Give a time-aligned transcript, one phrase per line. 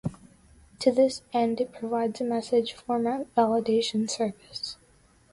[0.79, 4.77] To this end it provides a message format validation service.